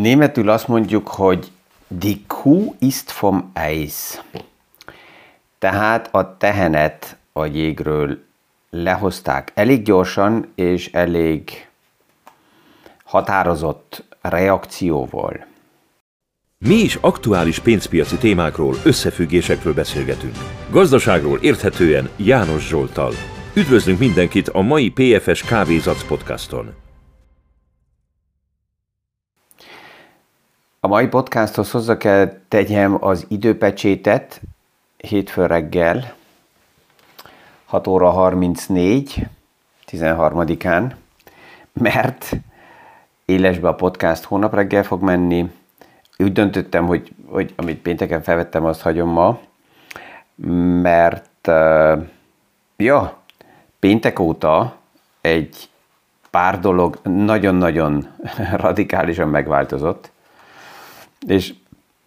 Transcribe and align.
Németül 0.00 0.48
azt 0.48 0.68
mondjuk, 0.68 1.08
hogy 1.08 1.50
die 1.88 2.16
Kuh 2.26 2.74
ist 2.78 3.12
vom 3.12 3.50
Eis. 3.52 4.20
Tehát 5.58 6.14
a 6.14 6.36
tehenet 6.36 7.16
a 7.32 7.44
jégről 7.44 8.18
lehozták 8.70 9.52
elég 9.54 9.82
gyorsan 9.82 10.52
és 10.54 10.90
elég 10.92 11.68
határozott 13.04 14.04
reakcióval. 14.20 15.46
Mi 16.58 16.74
is 16.74 16.94
aktuális 17.00 17.58
pénzpiaci 17.58 18.16
témákról, 18.16 18.74
összefüggésekről 18.84 19.74
beszélgetünk. 19.74 20.36
Gazdaságról 20.70 21.38
érthetően 21.40 22.08
János 22.16 22.68
Zsoltal. 22.68 23.12
Üdvözlünk 23.54 23.98
mindenkit 23.98 24.48
a 24.48 24.60
mai 24.60 24.90
PFS 24.90 25.42
Kávézac 25.42 26.06
podcaston. 26.06 26.87
A 30.80 30.86
mai 30.86 31.06
podcasthoz 31.06 31.70
hozzá 31.70 31.96
kell 31.96 32.40
tegyem 32.48 32.96
az 33.00 33.26
időpecsétet 33.28 34.40
hétfő 34.96 35.46
reggel, 35.46 36.14
6 37.64 37.86
óra 37.86 38.10
34, 38.10 39.26
13-án, 39.90 40.92
mert 41.72 42.32
élesbe 43.24 43.68
a 43.68 43.74
podcast 43.74 44.24
hónap 44.24 44.54
reggel 44.54 44.82
fog 44.82 45.02
menni. 45.02 45.50
Úgy 46.18 46.32
döntöttem, 46.32 46.86
hogy, 46.86 47.12
hogy 47.26 47.52
amit 47.56 47.82
pénteken 47.82 48.22
felvettem, 48.22 48.64
azt 48.64 48.80
hagyom 48.80 49.08
ma, 49.08 49.38
mert 50.82 51.46
uh, 51.46 52.02
ja, 52.76 53.16
péntek 53.78 54.18
óta 54.18 54.76
egy 55.20 55.68
pár 56.30 56.60
dolog 56.60 56.98
nagyon-nagyon 57.02 58.06
radikálisan 58.56 59.28
megváltozott, 59.28 60.10
és 61.26 61.54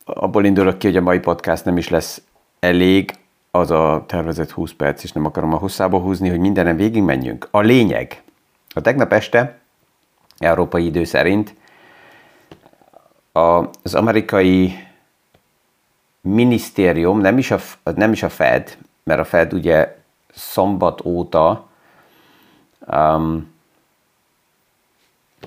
abból 0.06 0.46
indulok 0.46 0.78
ki, 0.78 0.88
hogy 0.88 0.98
a 0.98 1.02
mai 1.02 1.20
podcast 1.20 1.66
nem 1.66 1.78
is 1.78 1.90
lesz 1.90 2.22
elég, 2.60 3.12
az 3.52 3.72
a 3.72 4.04
tervezett 4.08 4.52
20 4.52 4.72
perc, 4.72 5.04
és 5.04 5.12
nem 5.12 5.26
akarom 5.26 5.54
a 5.54 5.58
hosszába 5.58 6.00
húzni, 6.00 6.30
hogy 6.30 6.40
mindenem 6.40 6.76
végig 6.76 7.04
menjünk. 7.04 7.48
A 7.52 7.60
lényeg. 7.60 8.24
A 8.74 8.82
tegnap 8.82 9.14
este, 9.14 9.60
európai 10.38 10.86
idő 10.86 11.04
szerint, 11.04 11.56
az 13.32 13.96
amerikai 13.96 14.88
minisztérium, 16.22 17.20
nem 17.20 17.38
is, 17.38 17.52
a, 17.52 17.60
nem 17.84 18.12
is 18.12 18.24
a 18.24 18.30
Fed, 18.30 18.78
mert 19.04 19.20
a 19.20 19.24
Fed 19.24 19.54
ugye 19.54 19.98
szombat 20.34 21.06
óta 21.06 21.68
um, 22.88 23.54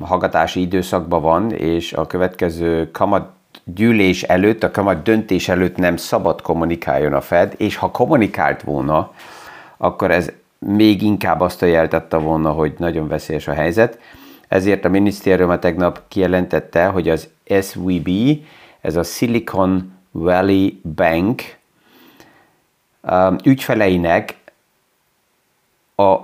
hallgatási 0.01 0.61
időszakban 0.61 1.23
van, 1.23 1.51
és 1.53 1.93
a 1.93 2.07
következő 2.07 2.91
kamat 2.91 3.33
gyűlés 3.65 4.23
előtt, 4.23 4.63
a 4.63 4.71
kamat 4.71 5.03
döntés 5.03 5.49
előtt 5.49 5.77
nem 5.77 5.97
szabad 5.97 6.43
kommunikáljon 6.43 7.13
a 7.13 7.21
Fed, 7.21 7.55
és 7.57 7.77
ha 7.77 7.91
kommunikált 7.91 8.63
volna, 8.63 9.13
akkor 9.77 10.11
ez 10.11 10.33
még 10.59 11.03
inkább 11.03 11.41
azt 11.41 11.63
a 11.63 11.67
jeltette 11.67 12.17
volna, 12.17 12.51
hogy 12.51 12.75
nagyon 12.79 13.09
veszélyes 13.09 13.49
a 13.49 13.53
helyzet. 13.53 13.99
Ezért 14.49 14.85
a 14.85 14.89
minisztérium 14.89 15.59
tegnap 15.61 16.03
kijelentette, 16.09 16.87
hogy 16.87 17.09
az 17.09 17.29
SVB, 17.61 18.11
ez 18.81 18.97
a 18.97 19.03
Silicon 19.03 19.93
Valley 20.11 20.69
Bank 20.95 21.43
um, 23.03 23.37
ügyfeleinek 23.45 24.37
a 25.97 26.17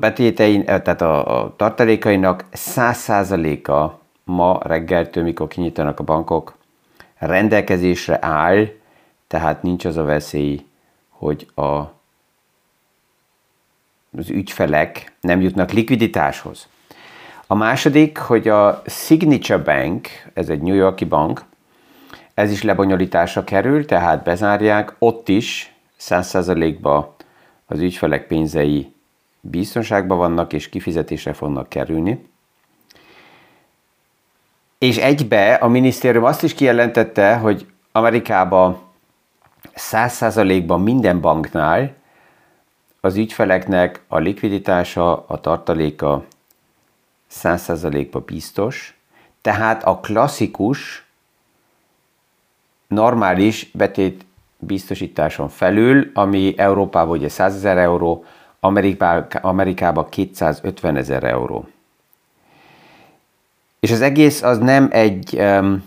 betétein, 0.00 0.64
tehát 0.64 1.00
a, 1.00 1.42
a 1.42 1.54
tartalékainak 1.56 2.44
100%-a 2.52 3.99
ma 4.30 4.60
reggeltől, 4.62 5.22
mikor 5.22 5.48
kinyitanak 5.48 6.00
a 6.00 6.04
bankok, 6.04 6.56
rendelkezésre 7.18 8.18
áll, 8.20 8.66
tehát 9.26 9.62
nincs 9.62 9.84
az 9.84 9.96
a 9.96 10.04
veszély, 10.04 10.66
hogy 11.08 11.46
a, 11.54 11.78
az 14.18 14.30
ügyfelek 14.30 15.12
nem 15.20 15.40
jutnak 15.40 15.70
likviditáshoz. 15.70 16.68
A 17.46 17.54
második, 17.54 18.18
hogy 18.18 18.48
a 18.48 18.82
Signature 18.86 19.58
Bank, 19.58 20.08
ez 20.34 20.48
egy 20.48 20.60
New 20.60 20.74
Yorki 20.74 21.04
bank, 21.04 21.44
ez 22.34 22.50
is 22.50 22.62
lebonyolításra 22.62 23.44
kerül, 23.44 23.86
tehát 23.86 24.22
bezárják, 24.22 24.94
ott 24.98 25.28
is 25.28 25.74
100%-ba 26.00 27.16
az 27.66 27.80
ügyfelek 27.80 28.26
pénzei 28.26 28.92
biztonságban 29.40 30.18
vannak 30.18 30.52
és 30.52 30.68
kifizetésre 30.68 31.32
fognak 31.32 31.68
kerülni. 31.68 32.28
És 34.80 34.96
egybe 34.96 35.54
a 35.54 35.68
minisztérium 35.68 36.24
azt 36.24 36.42
is 36.42 36.54
kijelentette, 36.54 37.36
hogy 37.36 37.66
Amerikában 37.92 38.80
100%-ban 39.74 40.80
minden 40.80 41.20
banknál 41.20 41.94
az 43.00 43.16
ügyfeleknek 43.16 44.02
a 44.08 44.18
likviditása, 44.18 45.24
a 45.26 45.40
tartaléka 45.40 46.24
100%-ban 47.32 48.22
biztos, 48.26 48.98
tehát 49.40 49.84
a 49.84 49.98
klasszikus, 49.98 51.04
normális 52.86 53.70
betét 53.72 54.24
biztosításon 54.58 55.48
felül, 55.48 56.10
ami 56.14 56.54
Európában 56.56 57.16
ugye 57.16 57.28
100 57.28 57.54
ezer 57.54 57.78
euró, 57.78 58.24
Amerikában 59.40 60.08
250 60.08 60.96
ezer 60.96 61.24
euró. 61.24 61.68
És 63.80 63.90
az 63.90 64.00
egész 64.00 64.42
az 64.42 64.58
nem 64.58 64.88
egy 64.90 65.36
um, 65.38 65.84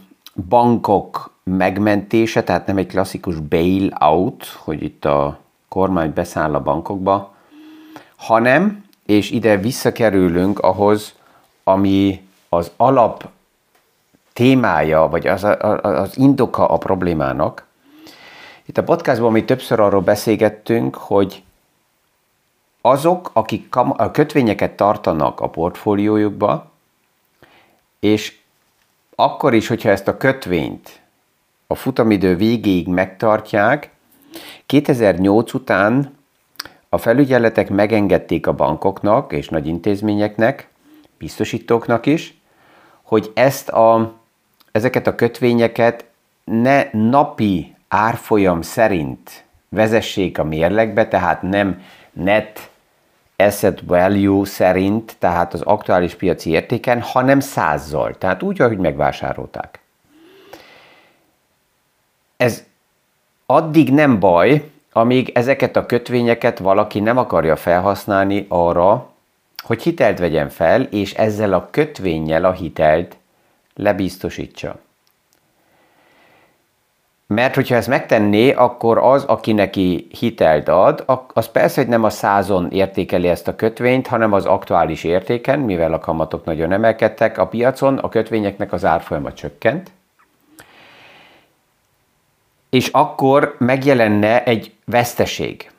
bankok 0.49 1.31
megmentése, 1.43 2.43
tehát 2.43 2.67
nem 2.67 2.77
egy 2.77 2.87
klasszikus 2.87 3.35
bail-out, 3.39 4.45
hogy 4.45 4.83
itt 4.83 5.05
a 5.05 5.39
kormány 5.67 6.13
beszáll 6.13 6.55
a 6.55 6.61
bankokba, 6.61 7.35
hanem, 8.15 8.85
és 9.05 9.31
ide 9.31 9.57
visszakerülünk 9.57 10.59
ahhoz, 10.59 11.13
ami 11.63 12.27
az 12.49 12.71
alap 12.77 13.29
témája, 14.33 15.07
vagy 15.07 15.27
az, 15.27 15.43
az 15.81 16.17
indoka 16.17 16.67
a 16.67 16.77
problémának. 16.77 17.65
Itt 18.65 18.77
a 18.77 18.83
podcastban 18.83 19.31
mi 19.31 19.45
többször 19.45 19.79
arról 19.79 20.01
beszélgettünk, 20.01 20.95
hogy 20.95 21.43
azok, 22.81 23.29
akik 23.33 23.75
a 23.75 24.11
kötvényeket 24.11 24.71
tartanak 24.71 25.39
a 25.39 25.49
portfóliójukba, 25.49 26.71
és 28.03 28.35
akkor 29.15 29.53
is, 29.53 29.67
hogyha 29.67 29.89
ezt 29.89 30.07
a 30.07 30.17
kötvényt 30.17 31.01
a 31.67 31.75
futamidő 31.75 32.35
végéig 32.35 32.87
megtartják, 32.87 33.89
2008 34.65 35.53
után 35.53 36.17
a 36.89 36.97
felügyeletek 36.97 37.69
megengedték 37.69 38.47
a 38.47 38.53
bankoknak 38.53 39.33
és 39.33 39.49
nagy 39.49 39.67
intézményeknek, 39.67 40.67
biztosítóknak 41.17 42.05
is, 42.05 42.41
hogy 43.01 43.31
ezt 43.33 43.69
a, 43.69 44.13
ezeket 44.71 45.07
a 45.07 45.15
kötvényeket 45.15 46.05
ne 46.43 46.89
napi 46.91 47.75
árfolyam 47.87 48.61
szerint 48.61 49.43
vezessék 49.69 50.37
a 50.37 50.43
mérlegbe, 50.43 51.07
tehát 51.07 51.41
nem 51.41 51.81
net 52.11 52.71
asset 53.35 53.81
value 53.81 54.45
szerint, 54.45 55.15
tehát 55.19 55.53
az 55.53 55.61
aktuális 55.61 56.15
piaci 56.15 56.49
értéken, 56.49 57.01
hanem 57.01 57.39
százzal, 57.39 58.13
tehát 58.13 58.43
úgy, 58.43 58.61
ahogy 58.61 58.77
megvásárolták. 58.77 59.79
Ez 62.37 62.63
addig 63.45 63.93
nem 63.93 64.19
baj, 64.19 64.71
amíg 64.91 65.29
ezeket 65.33 65.75
a 65.75 65.85
kötvényeket 65.85 66.59
valaki 66.59 66.99
nem 66.99 67.17
akarja 67.17 67.55
felhasználni 67.55 68.45
arra, 68.49 69.09
hogy 69.63 69.81
hitelt 69.81 70.19
vegyen 70.19 70.49
fel, 70.49 70.81
és 70.81 71.13
ezzel 71.13 71.53
a 71.53 71.67
kötvényel 71.71 72.45
a 72.45 72.51
hitelt 72.51 73.17
lebiztosítsa. 73.75 74.79
Mert 77.33 77.55
hogyha 77.55 77.75
ezt 77.75 77.87
megtenné, 77.87 78.51
akkor 78.51 78.97
az, 78.97 79.23
aki 79.23 79.53
neki 79.53 80.07
hitelt 80.19 80.67
ad, 80.67 81.03
az 81.33 81.47
persze, 81.47 81.81
hogy 81.81 81.89
nem 81.89 82.03
a 82.03 82.09
százon 82.09 82.71
értékeli 82.71 83.27
ezt 83.27 83.47
a 83.47 83.55
kötvényt, 83.55 84.07
hanem 84.07 84.33
az 84.33 84.45
aktuális 84.45 85.03
értéken, 85.03 85.59
mivel 85.59 85.93
a 85.93 85.99
kamatok 85.99 86.45
nagyon 86.45 86.71
emelkedtek 86.71 87.37
a 87.37 87.47
piacon, 87.47 87.97
a 87.97 88.09
kötvényeknek 88.09 88.73
az 88.73 88.85
árfolyama 88.85 89.33
csökkent, 89.33 89.91
és 92.69 92.87
akkor 92.87 93.55
megjelenne 93.59 94.43
egy 94.43 94.73
veszteség. 94.85 95.71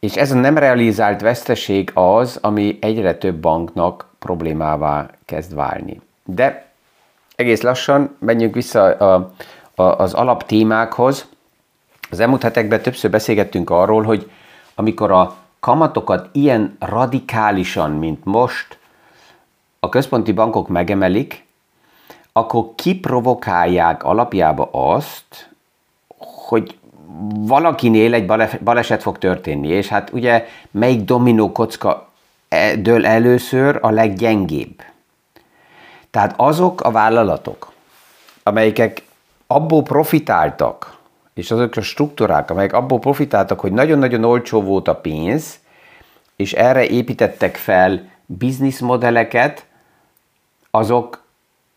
És 0.00 0.16
ez 0.16 0.32
a 0.32 0.34
nem 0.34 0.58
realizált 0.58 1.20
veszteség 1.20 1.90
az, 1.94 2.38
ami 2.42 2.78
egyre 2.80 3.14
több 3.14 3.36
banknak 3.36 4.06
problémává 4.18 5.10
kezd 5.24 5.54
válni. 5.54 6.00
De 6.24 6.66
egész 7.36 7.60
lassan 7.60 8.16
menjünk 8.18 8.54
vissza 8.54 8.84
a, 8.84 9.32
az 9.78 10.14
alaptémákhoz. 10.14 11.26
Az 12.10 12.20
elmúlt 12.20 12.42
hetekben 12.42 12.82
többször 12.82 13.10
beszélgettünk 13.10 13.70
arról, 13.70 14.02
hogy 14.02 14.30
amikor 14.74 15.10
a 15.10 15.36
kamatokat 15.60 16.28
ilyen 16.32 16.76
radikálisan, 16.78 17.90
mint 17.90 18.24
most, 18.24 18.78
a 19.80 19.88
központi 19.88 20.32
bankok 20.32 20.68
megemelik, 20.68 21.46
akkor 22.32 22.74
kiprovokálják 22.74 24.04
alapjába 24.04 24.68
azt, 24.72 25.50
hogy 26.48 26.78
valakinél 27.34 28.14
egy 28.14 28.26
baleset 28.64 29.02
fog 29.02 29.18
történni, 29.18 29.68
és 29.68 29.88
hát 29.88 30.10
ugye 30.12 30.46
melyik 30.70 31.04
dominó 31.04 31.52
kocka 31.52 32.08
e, 32.48 32.76
dől 32.76 33.06
először 33.06 33.78
a 33.82 33.90
leggyengébb. 33.90 34.82
Tehát 36.10 36.34
azok 36.36 36.80
a 36.80 36.90
vállalatok, 36.90 37.72
amelyek 38.42 39.02
abból 39.50 39.82
profitáltak, 39.82 40.96
és 41.34 41.50
azok 41.50 41.76
a 41.76 41.80
struktúrák, 41.80 42.50
amelyek 42.50 42.72
abból 42.72 42.98
profitáltak, 42.98 43.60
hogy 43.60 43.72
nagyon-nagyon 43.72 44.24
olcsó 44.24 44.62
volt 44.62 44.88
a 44.88 44.96
pénz, 44.96 45.58
és 46.36 46.52
erre 46.52 46.86
építettek 46.86 47.56
fel 47.56 48.10
bizniszmodelleket, 48.26 49.66
azok, 50.70 51.22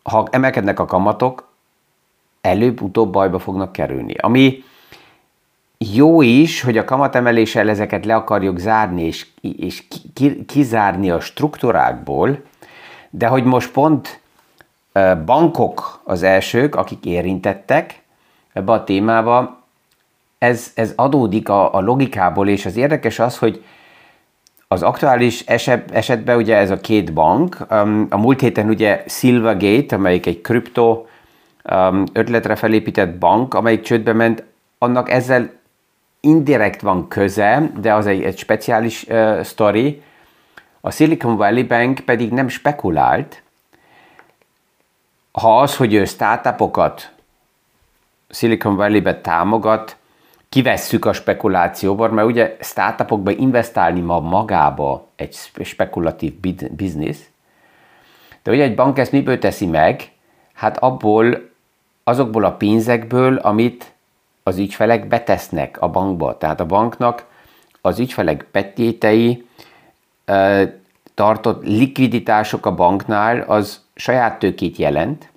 ha 0.03 0.27
emelkednek 0.31 0.79
a 0.79 0.85
kamatok, 0.85 1.50
előbb-utóbb 2.41 3.12
bajba 3.12 3.39
fognak 3.39 3.71
kerülni. 3.71 4.13
Ami 4.13 4.63
jó 5.77 6.21
is, 6.21 6.62
hogy 6.62 6.77
a 6.77 6.85
kamatemeléssel 6.85 7.69
ezeket 7.69 8.06
le 8.06 8.15
akarjuk 8.15 8.57
zárni, 8.57 9.03
és, 9.03 9.27
és 9.41 9.83
ki, 10.13 10.45
kizárni 10.45 11.09
a 11.09 11.19
struktúrákból, 11.19 12.44
de 13.09 13.27
hogy 13.27 13.44
most 13.44 13.71
pont 13.71 14.21
bankok 15.25 16.01
az 16.03 16.23
elsők, 16.23 16.75
akik 16.75 17.05
érintettek 17.05 18.01
ebbe 18.53 18.71
a 18.71 18.83
témába, 18.83 19.59
ez, 20.38 20.71
ez 20.75 20.93
adódik 20.95 21.49
a, 21.49 21.73
a 21.73 21.79
logikából, 21.79 22.47
és 22.47 22.65
az 22.65 22.77
érdekes 22.77 23.19
az, 23.19 23.38
hogy 23.38 23.63
az 24.67 24.83
aktuális 24.83 25.45
eset, 25.45 25.91
esetben 25.91 26.38
ugye 26.38 26.55
ez 26.55 26.71
a 26.71 26.79
két 26.79 27.13
bank, 27.13 27.57
a 28.09 28.17
múlt 28.17 28.39
héten 28.39 28.69
ugye 28.69 29.03
Silvergate, 29.07 29.95
amelyik 29.95 30.25
egy 30.25 30.41
kripto 30.41 31.05
ötletre 32.13 32.55
felépített 32.55 33.17
bank, 33.17 33.53
amelyik 33.53 33.81
csődbe 33.81 34.13
ment, 34.13 34.44
annak 34.77 35.09
ezzel 35.09 35.51
indirekt 36.19 36.81
van 36.81 37.07
köze, 37.07 37.71
de 37.81 37.94
az 37.94 38.05
egy, 38.05 38.23
egy 38.23 38.37
speciális 38.37 39.05
uh, 39.09 39.44
story. 39.44 40.01
A 40.81 40.91
Silicon 40.91 41.35
Valley 41.35 41.67
Bank 41.67 41.99
pedig 41.99 42.31
nem 42.31 42.47
spekulált. 42.47 43.44
Ha 45.31 45.60
az, 45.60 45.75
hogy 45.75 45.94
ő 45.94 46.06
startupokat 46.06 47.12
Silicon 48.30 48.75
Valley-be 48.75 49.22
támogat, 49.22 49.95
kivesszük 50.50 51.06
a 51.06 51.13
spekulációból, 51.13 52.10
mert 52.10 52.28
ugye 52.28 52.57
startupokba 52.60 53.31
investálni 53.31 54.00
ma 54.00 54.19
magába 54.19 55.07
egy 55.16 55.36
spekulatív 55.63 56.33
biznisz, 56.72 57.30
de 58.44 58.51
ugye 58.51 58.63
egy 58.63 58.75
bank 58.75 58.98
ezt 58.98 59.12
miből 59.12 59.39
teszi 59.39 59.66
meg? 59.66 60.12
Hát 60.54 60.78
abból, 60.78 61.50
azokból 62.04 62.44
a 62.44 62.51
pénzekből, 62.51 63.36
amit 63.36 63.92
az 64.44 64.57
ügyfelek 64.57 65.07
betesznek 65.07 65.81
a 65.81 65.89
bankba. 65.89 66.38
Tehát 66.38 66.60
a 66.60 66.66
banknak 66.66 67.25
az 67.81 68.00
ügyfelek 68.00 68.45
betétei 68.51 69.48
tartott 71.13 71.63
likviditások 71.63 72.66
a 72.66 72.75
banknál 72.75 73.42
az 73.42 73.81
saját 74.01 74.39
tőkét 74.39 74.77
jelent, 74.77 75.30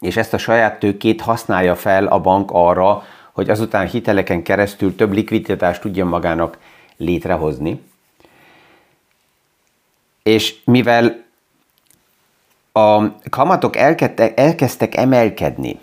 és 0.00 0.16
ezt 0.16 0.34
a 0.34 0.38
saját 0.38 0.78
tőkét 0.78 1.20
használja 1.20 1.74
fel 1.74 2.06
a 2.06 2.20
bank 2.20 2.50
arra, 2.52 3.02
hogy 3.32 3.50
azután 3.50 3.86
hiteleken 3.86 4.42
keresztül 4.42 4.96
több 4.96 5.12
likviditást 5.12 5.80
tudjon 5.80 6.08
magának 6.08 6.58
létrehozni. 6.96 7.82
És 10.22 10.54
mivel 10.64 11.24
a 12.72 13.18
kamatok 13.30 13.76
elkezdtek, 13.76 14.96
emelkedni, 14.96 15.80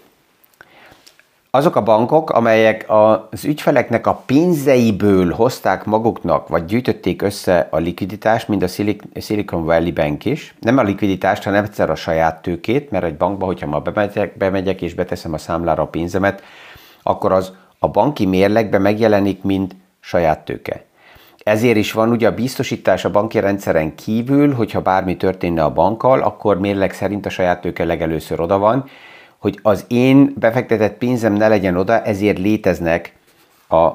azok 1.55 1.75
a 1.75 1.83
bankok, 1.83 2.29
amelyek 2.29 2.85
az 2.87 3.45
ügyfeleknek 3.45 4.07
a 4.07 4.23
pénzeiből 4.25 5.31
hozták 5.31 5.85
maguknak, 5.85 6.47
vagy 6.47 6.65
gyűjtötték 6.65 7.21
össze 7.21 7.67
a 7.71 7.77
likviditást, 7.77 8.47
mint 8.47 8.63
a 8.63 8.67
Silicon 9.19 9.65
Valley 9.65 9.91
Bank 9.91 10.25
is, 10.25 10.55
nem 10.59 10.77
a 10.77 10.83
likviditást, 10.83 11.43
hanem 11.43 11.63
egyszer 11.63 11.89
a 11.89 11.95
saját 11.95 12.41
tőkét, 12.41 12.91
mert 12.91 13.03
egy 13.03 13.17
bankba, 13.17 13.45
hogyha 13.45 13.67
ma 13.67 13.79
bemegyek, 13.79 14.37
bemegyek 14.37 14.81
és 14.81 14.93
beteszem 14.93 15.33
a 15.33 15.37
számlára 15.37 15.83
a 15.83 15.87
pénzemet, 15.87 16.43
akkor 17.03 17.31
az 17.31 17.51
a 17.79 17.87
banki 17.87 18.25
mérlegbe 18.25 18.77
megjelenik, 18.77 19.43
mint 19.43 19.75
saját 19.99 20.45
tőke. 20.45 20.85
Ezért 21.43 21.77
is 21.77 21.91
van 21.91 22.09
ugye 22.09 22.27
a 22.27 22.33
biztosítás 22.33 23.05
a 23.05 23.11
banki 23.11 23.39
rendszeren 23.39 23.95
kívül, 23.95 24.53
hogyha 24.53 24.81
bármi 24.81 25.17
történne 25.17 25.63
a 25.63 25.73
bankkal, 25.73 26.21
akkor 26.21 26.59
mérleg 26.59 26.93
szerint 26.93 27.25
a 27.25 27.29
saját 27.29 27.61
tőke 27.61 27.83
legelőször 27.83 28.39
oda 28.39 28.57
van, 28.57 28.85
hogy 29.43 29.59
az 29.61 29.85
én 29.87 30.33
befektetett 30.35 30.97
pénzem 30.97 31.33
ne 31.33 31.47
legyen 31.47 31.77
oda, 31.77 32.01
ezért 32.01 32.37
léteznek 32.37 33.15
a 33.67 33.91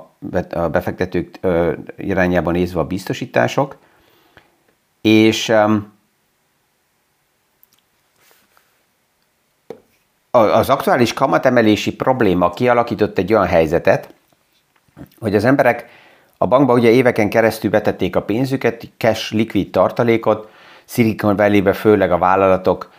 befektetők 0.70 1.38
irányában 1.96 2.52
nézve 2.52 2.80
a 2.80 2.84
biztosítások, 2.84 3.76
és 5.00 5.52
az 10.30 10.68
aktuális 10.68 11.12
kamatemelési 11.12 11.94
probléma 11.94 12.50
kialakított 12.50 13.18
egy 13.18 13.32
olyan 13.32 13.46
helyzetet, 13.46 14.14
hogy 15.18 15.34
az 15.34 15.44
emberek 15.44 15.86
a 16.38 16.46
bankba 16.46 16.72
ugye 16.72 16.90
éveken 16.90 17.28
keresztül 17.28 17.70
betették 17.70 18.16
a 18.16 18.22
pénzüket, 18.22 18.88
cash, 18.96 19.34
likvid 19.34 19.70
tartalékot, 19.70 20.50
Silicon 20.84 21.36
Valley-be 21.36 21.72
főleg 21.72 22.12
a 22.12 22.18
vállalatok, 22.18 22.96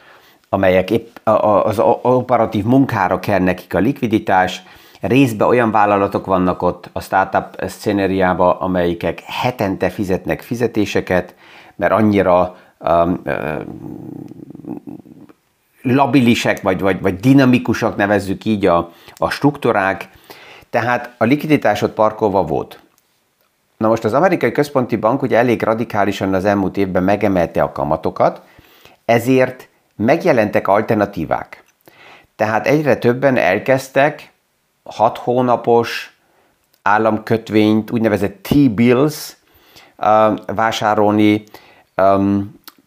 amelyek 0.49 0.91
épp 0.91 1.15
az 1.63 1.79
operatív 2.01 2.63
munkára 2.63 3.19
kell 3.19 3.39
nekik 3.39 3.73
a 3.73 3.79
likviditás, 3.79 4.63
részben 5.01 5.47
olyan 5.47 5.71
vállalatok 5.71 6.25
vannak 6.25 6.61
ott 6.61 6.89
a 6.93 7.01
startup 7.01 7.63
szcenériában, 7.67 8.55
amelyikek 8.57 9.21
hetente 9.25 9.89
fizetnek 9.89 10.41
fizetéseket, 10.41 11.35
mert 11.75 11.91
annyira 11.91 12.57
um, 12.79 13.21
um, 13.25 14.25
labilisek, 15.81 16.61
vagy, 16.61 16.79
vagy, 16.79 17.01
vagy 17.01 17.15
dinamikusak 17.15 17.95
nevezzük 17.95 18.45
így 18.45 18.65
a, 18.65 18.91
a 19.15 19.29
struktúrák, 19.29 20.09
tehát 20.69 21.13
a 21.17 21.23
likviditás 21.23 21.81
ott 21.81 21.93
parkolva 21.93 22.43
volt. 22.43 22.79
Na 23.77 23.87
most 23.87 24.03
az 24.03 24.13
amerikai 24.13 24.51
központi 24.51 24.95
bank 24.95 25.21
ugye 25.21 25.37
elég 25.37 25.61
radikálisan 25.61 26.33
az 26.33 26.45
elmúlt 26.45 26.77
évben 26.77 27.03
megemelte 27.03 27.63
a 27.63 27.71
kamatokat, 27.71 28.41
ezért 29.05 29.68
megjelentek 29.99 30.67
alternatívák. 30.67 31.63
Tehát 32.35 32.67
egyre 32.67 32.95
többen 32.95 33.37
elkezdtek 33.37 34.31
6 34.83 35.17
hónapos 35.17 36.17
államkötvényt, 36.81 37.91
úgynevezett 37.91 38.43
T-bills 38.43 39.35
vásárolni, 40.55 41.43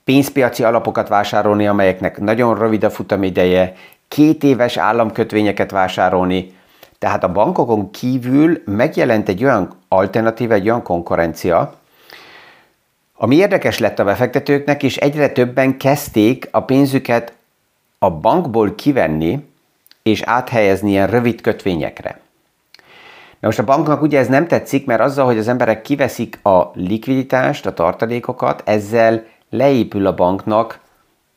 pénzpiaci 0.04 0.64
alapokat 0.64 1.08
vásárolni, 1.08 1.66
amelyeknek 1.66 2.20
nagyon 2.20 2.58
rövid 2.58 2.84
a 2.84 2.90
futamideje, 2.90 3.74
két 4.08 4.44
éves 4.44 4.76
államkötvényeket 4.76 5.70
vásárolni, 5.70 6.54
tehát 6.98 7.24
a 7.24 7.32
bankokon 7.32 7.90
kívül 7.90 8.62
megjelent 8.64 9.28
egy 9.28 9.44
olyan 9.44 9.76
alternatíva, 9.88 10.54
egy 10.54 10.68
olyan 10.68 10.82
konkurencia, 10.82 11.74
ami 13.22 13.36
érdekes 13.36 13.78
lett 13.78 13.98
a 13.98 14.04
befektetőknek, 14.04 14.82
és 14.82 14.96
egyre 14.96 15.28
többen 15.28 15.76
kezdték 15.76 16.48
a 16.50 16.64
pénzüket 16.64 17.32
a 17.98 18.10
bankból 18.10 18.74
kivenni, 18.74 19.48
és 20.02 20.22
áthelyezni 20.22 20.90
ilyen 20.90 21.06
rövid 21.06 21.40
kötvényekre. 21.40 22.20
Na 23.40 23.48
most 23.48 23.58
a 23.58 23.64
banknak 23.64 24.02
ugye 24.02 24.18
ez 24.18 24.28
nem 24.28 24.46
tetszik, 24.46 24.86
mert 24.86 25.00
azzal, 25.00 25.24
hogy 25.24 25.38
az 25.38 25.48
emberek 25.48 25.82
kiveszik 25.82 26.44
a 26.44 26.70
likviditást, 26.74 27.66
a 27.66 27.74
tartalékokat, 27.74 28.62
ezzel 28.64 29.24
leépül 29.50 30.06
a 30.06 30.14
banknak 30.14 30.78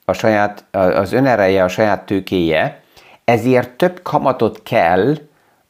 a 0.05 0.13
saját, 0.13 0.65
az 0.71 1.13
önereje, 1.13 1.63
a 1.63 1.67
saját 1.67 2.05
tőkéje, 2.05 2.81
ezért 3.23 3.69
több 3.69 3.99
kamatot 4.03 4.63
kell 4.63 5.17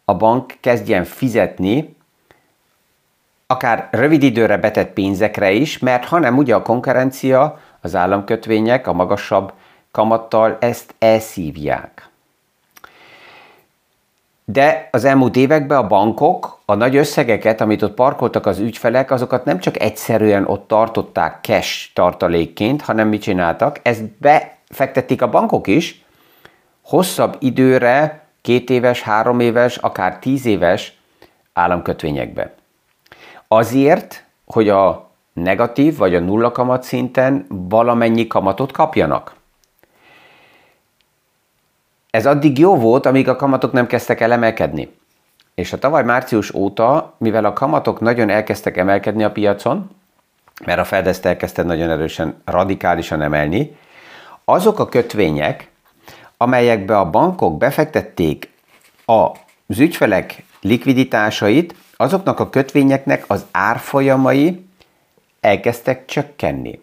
a 0.05 0.13
bank 0.13 0.53
kezdjen 0.60 1.03
fizetni, 1.03 1.95
akár 3.48 3.88
rövid 3.92 4.24
időre 4.24 4.58
betett 4.58 4.94
pénzekre 4.94 5.52
is, 5.52 5.80
mert 5.80 6.06
hanem 6.06 6.38
ugye 6.38 6.56
a 6.56 6.62
konkurencia, 6.62 7.60
az 7.82 7.96
államkötvények 7.96 8.88
a 8.88 8.94
magasabb 8.94 9.54
kamattal 9.92 10.58
ezt 10.60 10.96
elszívják. 11.00 12.10
De 14.46 14.90
az 14.92 15.06
elmúlt 15.06 15.36
években 15.36 15.78
a 15.78 15.88
bankok 15.88 16.60
a 16.66 16.75
nagy 16.75 16.96
összegeket, 16.96 17.62
amit 17.62 17.82
ott 17.82 17.94
parkoltak 17.94 18.46
az 18.46 18.60
ügyfelek, 18.60 19.12
azokat 19.12 19.46
nem 19.46 19.60
csak 19.60 19.82
egyszerűen 19.82 20.46
ott 20.46 20.68
tartották 20.68 21.38
cash 21.42 21.94
tartalékként, 21.94 22.82
hanem 22.82 23.08
mit 23.08 23.22
csináltak? 23.22 23.80
Ezt 23.82 24.04
befektették 24.04 25.22
a 25.22 25.30
bankok 25.30 25.68
is, 25.68 26.06
hosszabb 26.82 27.36
időre, 27.40 28.24
két 28.42 28.70
éves, 28.70 29.02
három 29.02 29.40
éves, 29.40 29.78
akár 29.78 30.20
tíz 30.20 30.46
éves 30.46 30.98
államkötvényekbe. 31.54 32.54
Azért, 33.48 34.25
hogy 34.46 34.70
a 34.70 35.10
negatív 35.34 35.98
vagy 35.98 36.16
a 36.16 36.20
nulla 36.20 36.52
kamat 36.52 36.84
szinten 36.84 37.46
valamennyi 37.50 38.28
kamatot 38.28 38.72
kapjanak. 38.72 39.36
ez 42.16 42.25
addig 42.25 42.58
jó 42.58 42.75
volt, 42.75 43.06
amíg 43.06 43.28
a 43.28 43.36
kamatok 43.36 43.72
nem 43.72 43.88
kezdtek 43.88 44.20
el 44.20 44.32
emelkedni. 44.32 44.96
És 45.56 45.74
a 45.74 45.80
tavaly 45.80 46.04
március 46.04 46.54
óta, 46.54 47.14
mivel 47.18 47.46
a 47.46 47.54
kamatok 47.54 48.00
nagyon 48.00 48.30
elkezdtek 48.30 48.78
emelkedni 48.78 49.24
a 49.24 49.32
piacon, 49.32 49.90
mert 50.66 50.80
a 50.80 50.84
Fed 50.84 51.08
ezt 51.08 51.25
elkezdte 51.25 51.64
nagyon 51.64 51.90
erősen, 51.90 52.42
radikálisan 52.46 53.22
emelni, 53.22 53.78
azok 54.46 54.80
a 54.80 54.90
kötvények, 54.90 55.70
amelyekbe 56.38 56.98
a 56.98 57.10
bankok 57.10 57.58
befektették 57.58 58.50
az 59.06 59.80
ügyfelek 59.80 60.44
likviditásait, 60.62 61.75
azoknak 61.98 62.40
a 62.40 62.50
kötvényeknek 62.50 63.24
az 63.28 63.46
árfolyamai 63.52 64.66
elkezdtek 65.40 66.06
csökkenni. 66.06 66.82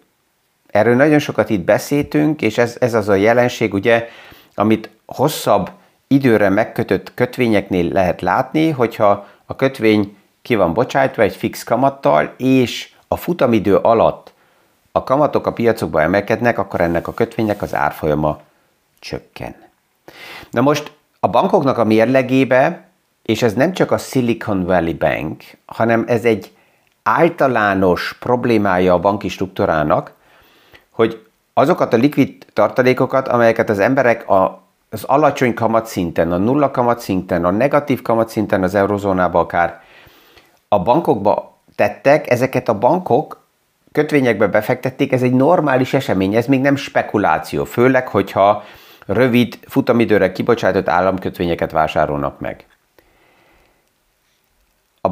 Erről 0.66 0.97
nagyon 0.97 1.19
sokat 1.19 1.50
itt 1.50 1.61
beszéltünk, 1.61 2.42
és 2.42 2.59
ez, 2.59 2.76
ez 2.81 2.95
az 2.95 3.09
a 3.09 3.14
jelenség, 3.14 3.75
ugye, 3.75 4.09
amit 4.54 4.90
hosszabb 5.07 5.71
időre 6.07 6.49
megkötött 6.49 7.14
kötvényeknél 7.14 7.92
lehet 7.92 8.21
látni, 8.21 8.71
hogyha 8.71 9.26
a 9.47 9.57
kötvény 9.57 10.16
ki 10.42 10.54
van 10.54 10.73
bocsájtva 10.73 11.23
egy 11.23 11.37
fix 11.37 11.62
kamattal, 11.62 12.35
és 12.37 12.92
a 13.09 13.16
futamidő 13.16 13.76
alatt 13.76 14.33
a 14.92 15.04
kamatok 15.04 15.47
a 15.47 15.52
piacokba 15.52 16.02
emelkednek, 16.02 16.59
akkor 16.59 16.81
ennek 16.81 17.09
a 17.09 17.14
kötvények 17.14 17.62
az 17.62 17.75
árfolyama 17.75 18.40
csökken. 18.99 19.54
Na 20.50 20.61
most 20.61 20.92
a 21.21 21.28
bankoknak 21.28 21.78
a 21.78 21.85
mérlegébe, 21.85 22.91
és 23.32 23.42
ez 23.42 23.54
nem 23.54 23.72
csak 23.72 23.90
a 23.90 23.98
Silicon 23.98 24.64
Valley 24.64 24.94
Bank, 24.94 25.42
hanem 25.66 26.04
ez 26.06 26.24
egy 26.24 26.52
általános 27.02 28.16
problémája 28.20 28.92
a 28.92 28.98
banki 28.98 29.28
struktúrának, 29.28 30.12
hogy 30.90 31.26
azokat 31.54 31.92
a 31.92 31.96
likvid 31.96 32.46
tartalékokat, 32.52 33.28
amelyeket 33.28 33.70
az 33.70 33.78
emberek 33.78 34.28
a, 34.28 34.62
az 34.90 35.04
alacsony 35.04 35.54
kamatszinten, 35.54 36.32
a 36.32 36.36
nulla 36.36 36.70
kamatszinten, 36.70 37.44
a 37.44 37.50
negatív 37.50 38.02
kamatszinten 38.02 38.62
az 38.62 38.74
eurozónában 38.74 39.42
akár 39.42 39.80
a 40.68 40.82
bankokba 40.82 41.58
tettek, 41.74 42.30
ezeket 42.30 42.68
a 42.68 42.78
bankok 42.78 43.46
kötvényekbe 43.92 44.46
befektették, 44.46 45.12
ez 45.12 45.22
egy 45.22 45.34
normális 45.34 45.94
esemény, 45.94 46.34
ez 46.34 46.46
még 46.46 46.60
nem 46.60 46.76
spekuláció, 46.76 47.64
főleg, 47.64 48.08
hogyha 48.08 48.64
rövid 49.06 49.58
futamidőre 49.66 50.32
kibocsátott 50.32 50.88
államkötvényeket 50.88 51.70
vásárolnak 51.70 52.40
meg. 52.40 52.66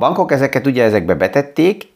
Bankok 0.01 0.33
ezeket 0.33 0.67
ugye 0.67 0.85
ezekbe 0.85 1.15
betették, 1.15 1.93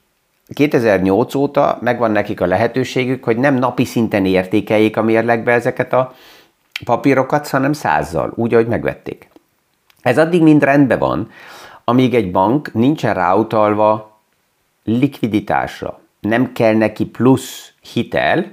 2008 0.54 1.34
óta 1.34 1.78
megvan 1.80 2.10
nekik 2.10 2.40
a 2.40 2.46
lehetőségük, 2.46 3.24
hogy 3.24 3.36
nem 3.36 3.54
napi 3.54 3.84
szinten 3.84 4.26
értékeljék 4.26 4.96
a 4.96 5.02
mérlegbe 5.02 5.52
ezeket 5.52 5.92
a 5.92 6.14
papírokat, 6.84 7.48
hanem 7.48 7.72
százzal, 7.72 8.32
úgy, 8.34 8.54
ahogy 8.54 8.66
megvették. 8.66 9.28
Ez 10.02 10.18
addig 10.18 10.42
mind 10.42 10.62
rendben 10.62 10.98
van, 10.98 11.30
amíg 11.84 12.14
egy 12.14 12.30
bank 12.30 12.72
nincsen 12.72 13.14
ráutalva 13.14 14.18
likviditásra. 14.84 16.00
Nem 16.20 16.52
kell 16.52 16.74
neki 16.74 17.04
plusz 17.04 17.72
hitel. 17.92 18.52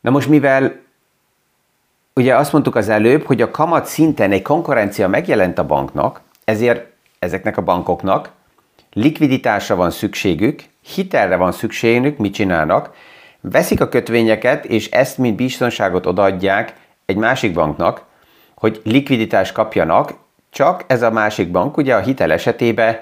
Na 0.00 0.10
most 0.10 0.28
mivel 0.28 0.80
ugye 2.14 2.36
azt 2.36 2.52
mondtuk 2.52 2.74
az 2.74 2.88
előbb, 2.88 3.22
hogy 3.22 3.42
a 3.42 3.50
kamat 3.50 3.86
szinten 3.86 4.32
egy 4.32 4.42
konkurencia 4.42 5.08
megjelent 5.08 5.58
a 5.58 5.66
banknak, 5.66 6.20
ezért 6.44 6.87
ezeknek 7.18 7.56
a 7.56 7.62
bankoknak 7.62 8.30
likviditásra 8.92 9.76
van 9.76 9.90
szükségük, 9.90 10.62
hitelre 10.94 11.36
van 11.36 11.52
szükségük, 11.52 12.18
mit 12.18 12.34
csinálnak? 12.34 12.94
Veszik 13.40 13.80
a 13.80 13.88
kötvényeket, 13.88 14.64
és 14.64 14.90
ezt 14.90 15.18
mint 15.18 15.36
biztonságot 15.36 16.06
odaadják 16.06 16.74
egy 17.06 17.16
másik 17.16 17.52
banknak, 17.52 18.04
hogy 18.54 18.80
likviditást 18.84 19.52
kapjanak, 19.52 20.14
csak 20.50 20.84
ez 20.86 21.02
a 21.02 21.10
másik 21.10 21.50
bank 21.50 21.76
ugye 21.76 21.94
a 21.94 22.00
hitel 22.00 22.32
esetében 22.32 23.00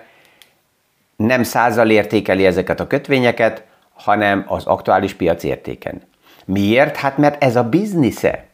nem 1.17 1.43
százal 1.43 1.91
értékeli 1.91 2.47
ezeket 2.47 2.81
a 2.81 2.87
kötvényeket, 2.87 3.65
hanem 3.95 4.45
az 4.49 4.65
aktuális 4.65 5.15
piac 5.15 5.43
értéken. 5.43 6.03
Miért? 6.45 6.97
Hát 6.97 7.19
mert 7.19 7.43
ez 7.43 7.57
a 7.57 7.65
biznisze. 7.65 8.45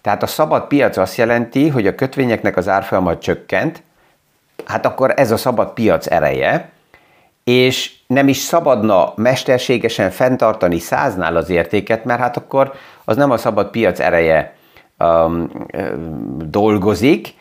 Tehát 0.00 0.22
a 0.22 0.26
szabad 0.26 0.66
piac 0.66 0.96
azt 0.96 1.16
jelenti, 1.16 1.68
hogy 1.68 1.86
a 1.86 1.94
kötvényeknek 1.94 2.56
az 2.56 2.68
árfolyama 2.68 3.18
csökkent, 3.18 3.82
hát 4.64 4.86
akkor 4.86 5.12
ez 5.16 5.30
a 5.30 5.36
szabad 5.36 5.72
piac 5.72 6.06
ereje, 6.06 6.70
és 7.44 7.92
nem 8.06 8.28
is 8.28 8.36
szabadna 8.36 9.12
mesterségesen 9.16 10.10
fenntartani 10.10 10.78
száznál 10.78 11.36
az 11.36 11.50
értéket, 11.50 12.04
mert 12.04 12.20
hát 12.20 12.36
akkor 12.36 12.72
az 13.04 13.16
nem 13.16 13.30
a 13.30 13.36
szabad 13.36 13.70
piac 13.70 14.00
ereje 14.00 14.54
um, 14.98 15.50
dolgozik, 16.44 17.34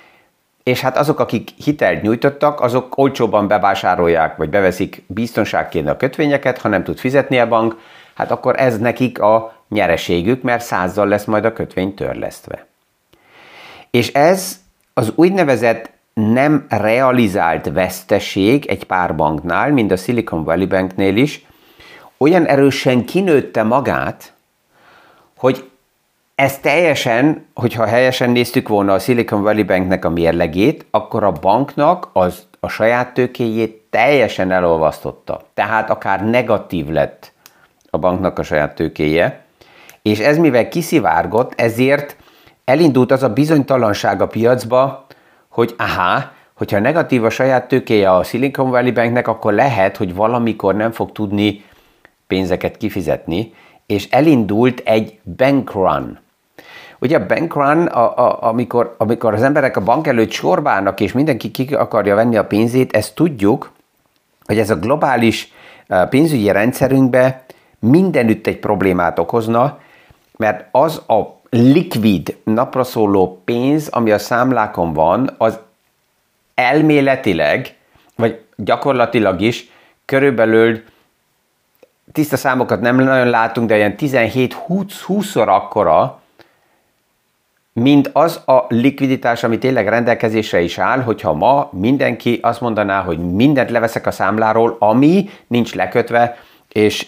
és 0.63 0.81
hát 0.81 0.97
azok, 0.97 1.19
akik 1.19 1.49
hitelt 1.63 2.01
nyújtottak, 2.01 2.61
azok 2.61 2.97
olcsóban 2.97 3.47
bevásárolják, 3.47 4.37
vagy 4.37 4.49
beveszik 4.49 5.03
biztonságként 5.07 5.89
a 5.89 5.97
kötvényeket, 5.97 6.57
ha 6.57 6.67
nem 6.67 6.83
tud 6.83 6.97
fizetni 6.97 7.39
a 7.39 7.47
bank, 7.47 7.79
hát 8.13 8.31
akkor 8.31 8.59
ez 8.59 8.77
nekik 8.77 9.21
a 9.21 9.55
nyereségük, 9.69 10.41
mert 10.41 10.63
százzal 10.63 11.07
lesz 11.07 11.25
majd 11.25 11.45
a 11.45 11.53
kötvény 11.53 11.93
törlesztve. 11.93 12.65
És 13.91 14.13
ez 14.13 14.59
az 14.93 15.11
úgynevezett 15.15 15.89
nem 16.17 16.65
realizált 16.69 17.69
veszteség 17.73 18.65
egy 18.65 18.83
pár 18.83 19.15
banknál, 19.15 19.71
mint 19.71 19.91
a 19.91 19.95
Silicon 19.95 20.43
Valley 20.43 20.67
Banknél 20.67 21.15
is, 21.15 21.45
olyan 22.17 22.45
erősen 22.45 23.05
kinőtte 23.05 23.63
magát, 23.63 24.33
hogy 25.37 25.69
ez 26.35 26.59
teljesen, 26.59 27.45
hogyha 27.53 27.85
helyesen 27.85 28.29
néztük 28.29 28.67
volna 28.67 28.93
a 28.93 28.99
Silicon 28.99 29.41
Valley 29.41 29.63
Banknek 29.63 30.05
a 30.05 30.09
mérlegét, 30.09 30.85
akkor 30.91 31.23
a 31.23 31.31
banknak 31.31 32.09
az 32.13 32.43
a 32.59 32.67
saját 32.67 33.13
tőkéjét 33.13 33.81
teljesen 33.89 34.51
elolvasztotta. 34.51 35.41
Tehát 35.53 35.89
akár 35.89 36.25
negatív 36.25 36.87
lett 36.87 37.31
a 37.89 37.97
banknak 37.97 38.39
a 38.39 38.43
saját 38.43 38.75
tőkéje, 38.75 39.45
és 40.01 40.19
ez 40.19 40.37
mivel 40.37 40.67
kiszivárgott, 40.67 41.53
ezért 41.55 42.15
elindult 42.65 43.11
az 43.11 43.23
a 43.23 43.33
bizonytalanság 43.33 44.21
a 44.21 44.27
piacba, 44.27 45.06
hogy 45.57 45.75
aha, 45.77 46.31
hogyha 46.53 46.79
negatív 46.79 47.23
a 47.23 47.29
saját 47.29 47.67
tőkéje 47.67 48.11
a 48.11 48.23
Silicon 48.23 48.69
Valley 48.69 48.91
Banknek, 48.91 49.27
akkor 49.27 49.53
lehet, 49.53 49.97
hogy 49.97 50.15
valamikor 50.15 50.75
nem 50.75 50.91
fog 50.91 51.11
tudni 51.11 51.63
pénzeket 52.27 52.77
kifizetni, 52.77 53.53
és 53.85 54.07
elindult 54.09 54.79
egy 54.79 55.19
bankrun. 55.37 56.19
Ugye 56.99 57.17
a 57.17 57.25
bankrun, 57.25 57.85
a, 57.85 58.17
a, 58.17 58.43
amikor, 58.43 58.95
amikor 58.97 59.33
az 59.33 59.43
emberek 59.43 59.77
a 59.77 59.83
bank 59.83 60.07
előtt 60.07 60.31
sorbálnak, 60.31 60.99
és 60.99 61.11
mindenki 61.11 61.51
ki 61.51 61.73
akarja 61.73 62.15
venni 62.15 62.37
a 62.37 62.45
pénzét, 62.45 62.95
ezt 62.95 63.15
tudjuk, 63.15 63.71
hogy 64.45 64.59
ez 64.59 64.69
a 64.69 64.79
globális 64.79 65.53
pénzügyi 66.09 66.51
rendszerünkbe 66.51 67.45
mindenütt 67.79 68.47
egy 68.47 68.59
problémát 68.59 69.19
okozna, 69.19 69.79
mert 70.37 70.67
az 70.71 71.01
a 71.07 71.36
likvid, 71.49 72.37
napra 72.43 72.83
szóló 72.83 73.41
pénz, 73.45 73.87
ami 73.87 74.11
a 74.11 74.17
számlákon 74.17 74.93
van, 74.93 75.29
az 75.37 75.59
elméletileg, 76.53 77.75
vagy 78.15 78.41
gyakorlatilag 78.55 79.41
is 79.41 79.69
körülbelül 80.05 80.83
tiszta 82.11 82.37
számokat 82.37 82.81
nem 82.81 82.95
nagyon 82.95 83.29
látunk, 83.29 83.67
de 83.67 83.75
ilyen 83.75 83.95
17-20-szor 83.97 85.47
akkora, 85.47 86.21
mint 87.73 88.09
az 88.13 88.41
a 88.45 88.65
likviditás, 88.69 89.43
ami 89.43 89.57
tényleg 89.57 89.87
rendelkezésre 89.87 90.61
is 90.61 90.77
áll, 90.77 91.01
hogyha 91.01 91.33
ma 91.33 91.69
mindenki 91.71 92.39
azt 92.41 92.61
mondaná, 92.61 93.01
hogy 93.01 93.19
mindent 93.19 93.69
leveszek 93.69 94.07
a 94.07 94.11
számláról, 94.11 94.75
ami 94.79 95.29
nincs 95.47 95.75
lekötve, 95.75 96.37
és 96.71 97.07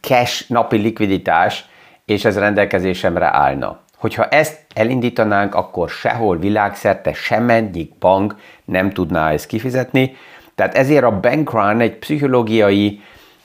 cash 0.00 0.50
napi 0.50 0.76
likviditás, 0.76 1.64
és 2.12 2.24
ez 2.24 2.38
rendelkezésemre 2.38 3.26
állna. 3.26 3.80
Hogyha 3.96 4.28
ezt 4.28 4.60
elindítanánk, 4.74 5.54
akkor 5.54 5.88
sehol 5.88 6.38
világszerte 6.38 7.12
semmelyik 7.12 7.98
bank 7.98 8.36
nem 8.64 8.90
tudná 8.90 9.30
ezt 9.30 9.46
kifizetni. 9.46 10.16
Tehát 10.54 10.74
ezért 10.74 11.04
a 11.04 11.20
bankrun 11.20 11.80
egy 11.80 11.92
pszichológiai 11.92 13.00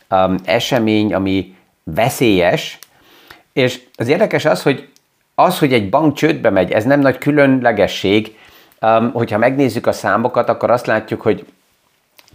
um, 0.10 0.36
esemény, 0.46 1.14
ami 1.14 1.56
veszélyes, 1.84 2.80
és 3.54 3.82
az 3.96 4.08
érdekes 4.08 4.46
az, 4.46 4.64
hogy 4.64 4.90
az, 5.36 5.60
hogy 5.60 5.74
egy 5.74 5.90
bank 5.90 6.16
csődbe 6.16 6.50
megy, 6.50 6.72
ez 6.72 6.84
nem 6.84 7.00
nagy 7.00 7.18
különlegesség. 7.18 8.38
Um, 8.82 9.12
hogyha 9.12 9.38
megnézzük 9.38 9.88
a 9.88 9.92
számokat, 9.92 10.50
akkor 10.50 10.72
azt 10.72 10.86
látjuk, 10.86 11.22
hogy 11.22 11.46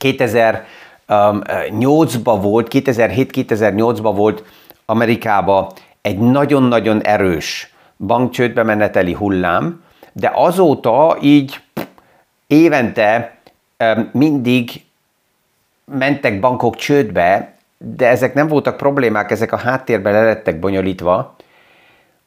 2008-ban 0.01 2.39
volt, 2.41 2.69
2007-2008-ban 2.71 4.13
volt 4.15 4.45
Amerikában 4.85 5.67
egy 6.03 6.19
nagyon-nagyon 6.19 7.03
erős 7.03 7.75
bankcsődbe 7.97 8.63
meneteli 8.63 9.13
hullám, 9.13 9.85
de 10.13 10.31
azóta 10.35 11.17
így 11.21 11.61
évente 12.47 13.37
mindig 14.13 14.71
mentek 15.85 16.41
bankok 16.41 16.77
csődbe, 16.77 17.55
de 17.79 18.09
ezek 18.09 18.35
nem 18.35 18.49
voltak 18.49 18.77
problémák, 18.77 19.31
ezek 19.31 19.53
a 19.53 19.57
háttérben 19.57 20.25
lettek 20.25 20.59
bonyolítva. 20.59 21.37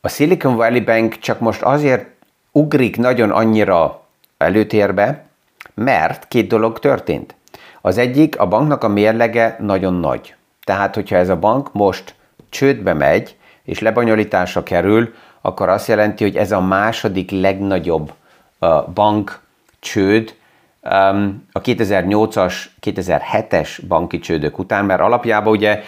A 0.01 0.08
Silicon 0.08 0.55
Valley 0.55 0.84
Bank 0.84 1.20
csak 1.20 1.39
most 1.39 1.62
azért 1.62 2.05
ugrik 2.51 2.98
nagyon 2.98 3.32
annyira 3.32 4.01
előtérbe, 4.38 5.25
mert 5.74 6.27
két 6.27 6.48
dolog 6.48 6.79
történt. 6.79 7.36
Az 7.82 7.98
egyik, 7.98 8.39
a 8.39 8.48
banknak 8.48 8.84
a 8.84 8.88
mérlege 8.88 9.55
nagyon 9.60 9.94
nagy. 9.94 10.36
Tehát, 10.63 10.96
hogyha 10.96 11.15
ez 11.15 11.29
a 11.29 11.39
bank 11.39 11.74
most 11.74 12.15
csődbe 12.50 12.94
megy, 12.94 13.36
és 13.65 13.79
lebonyolításra 13.79 14.63
kerül, 14.63 15.13
akkor 15.41 15.69
azt 15.69 15.88
jelenti, 15.88 16.24
hogy 16.24 16.36
ez 16.36 16.51
a 16.51 16.62
második 16.62 17.31
legnagyobb 17.31 18.13
bank 18.93 19.39
csőd 19.79 20.36
a 21.51 21.62
2008-as, 21.62 22.53
2007-es 22.81 23.79
banki 23.88 24.19
csődök 24.19 24.60
után, 24.60 24.86
mert 24.86 25.01
alapjában 25.01 25.53
ugye 25.53 25.81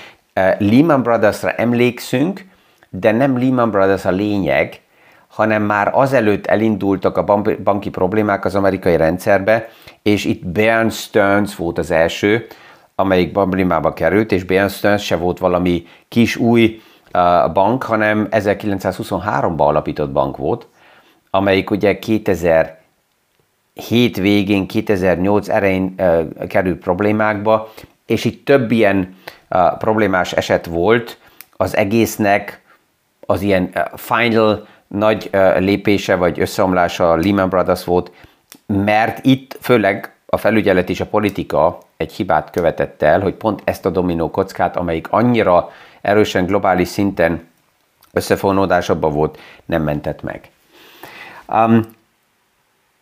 Lehman 0.57 1.01
Brothersra 1.01 1.51
emlékszünk, 1.51 2.45
de 2.89 3.11
nem 3.11 3.37
Lehman 3.37 3.71
Brothers 3.71 4.05
a 4.05 4.11
lényeg, 4.11 4.81
hanem 5.27 5.63
már 5.63 5.89
azelőtt 5.93 6.45
elindultak 6.45 7.17
a 7.17 7.41
banki 7.63 7.89
problémák 7.89 8.45
az 8.45 8.55
amerikai 8.55 8.97
rendszerbe, 8.97 9.69
és 10.01 10.25
itt 10.25 10.45
Bear 10.45 10.91
Stearns 10.91 11.55
volt 11.55 11.77
az 11.77 11.91
első, 11.91 12.47
amelyik 12.95 13.31
problémába 13.31 13.93
került, 13.93 14.31
és 14.31 14.43
Bear 14.43 14.69
Stearns 14.69 15.05
se 15.05 15.15
volt 15.15 15.37
valami 15.37 15.85
kis 16.07 16.35
új 16.35 16.81
uh, 17.17 17.51
bank, 17.53 17.83
hanem 17.83 18.27
1923-ban 18.31 19.57
alapított 19.57 20.11
bank 20.11 20.37
volt, 20.37 20.67
amelyik 21.29 21.69
ugye 21.69 21.99
2007 21.99 22.77
végén, 24.17 24.67
2008 24.67 25.49
erején 25.49 25.95
került 26.47 26.79
problémákba, 26.79 27.73
és 28.05 28.25
itt 28.25 28.45
több 28.45 28.71
ilyen 28.71 29.15
problémás 29.77 30.33
eset 30.33 30.65
volt, 30.65 31.17
az 31.57 31.75
egésznek 31.75 32.61
az 33.25 33.41
ilyen 33.41 33.71
final 33.95 34.67
nagy 34.87 35.29
lépése 35.57 36.15
vagy 36.15 36.39
összeomlása 36.39 37.11
a 37.11 37.15
Lehman 37.15 37.49
Brothers 37.49 37.83
volt, 37.83 38.11
mert 38.65 39.25
itt 39.25 39.57
főleg 39.61 40.11
a 40.25 40.37
felügyelet 40.37 40.89
és 40.89 40.99
a 40.99 41.05
politika 41.05 41.77
egy 41.97 42.13
hibát 42.13 42.49
követett 42.49 43.01
el, 43.01 43.19
hogy 43.19 43.33
pont 43.33 43.61
ezt 43.63 43.85
a 43.85 43.89
dominó 43.89 44.31
kockát, 44.31 44.77
amelyik 44.77 45.07
annyira 45.09 45.69
erősen 46.01 46.45
globális 46.45 46.87
szinten 46.87 47.47
összefonódásabban 48.13 49.13
volt, 49.13 49.39
nem 49.65 49.83
mentett 49.83 50.21
meg. 50.21 50.49
Um, 51.47 51.81